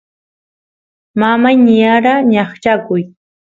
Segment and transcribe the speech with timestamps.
[1.19, 3.03] mamay niyara ñaqchakuy